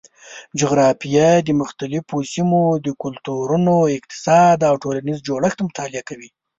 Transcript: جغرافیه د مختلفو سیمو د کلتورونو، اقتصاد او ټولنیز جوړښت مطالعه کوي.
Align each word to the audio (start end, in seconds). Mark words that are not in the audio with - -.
جغرافیه 0.59 1.27
د 1.47 1.49
مختلفو 1.61 2.17
سیمو 2.33 2.61
د 2.85 2.87
کلتورونو، 3.03 3.75
اقتصاد 3.97 4.59
او 4.69 4.75
ټولنیز 4.83 5.17
جوړښت 5.27 5.59
مطالعه 5.67 6.03
کوي. 6.09 6.29